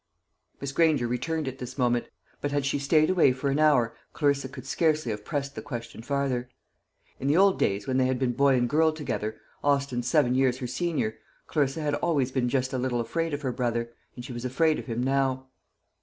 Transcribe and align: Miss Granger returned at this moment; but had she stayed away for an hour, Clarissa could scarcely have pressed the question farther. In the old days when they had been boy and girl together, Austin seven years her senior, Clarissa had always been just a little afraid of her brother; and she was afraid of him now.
Miss 0.59 0.71
Granger 0.71 1.07
returned 1.07 1.47
at 1.47 1.59
this 1.59 1.77
moment; 1.77 2.07
but 2.41 2.51
had 2.51 2.65
she 2.65 2.79
stayed 2.79 3.11
away 3.11 3.31
for 3.33 3.51
an 3.51 3.59
hour, 3.59 3.95
Clarissa 4.13 4.49
could 4.49 4.65
scarcely 4.65 5.11
have 5.11 5.23
pressed 5.23 5.53
the 5.53 5.61
question 5.61 6.01
farther. 6.01 6.49
In 7.19 7.27
the 7.27 7.37
old 7.37 7.59
days 7.59 7.85
when 7.85 7.97
they 7.97 8.07
had 8.07 8.17
been 8.17 8.31
boy 8.31 8.55
and 8.55 8.67
girl 8.67 8.91
together, 8.93 9.39
Austin 9.63 10.01
seven 10.01 10.33
years 10.33 10.57
her 10.57 10.65
senior, 10.65 11.19
Clarissa 11.45 11.81
had 11.81 11.93
always 11.93 12.31
been 12.31 12.49
just 12.49 12.73
a 12.73 12.79
little 12.79 12.99
afraid 12.99 13.31
of 13.31 13.43
her 13.43 13.51
brother; 13.51 13.93
and 14.15 14.25
she 14.25 14.33
was 14.33 14.43
afraid 14.43 14.79
of 14.79 14.87
him 14.87 15.03
now. 15.03 15.49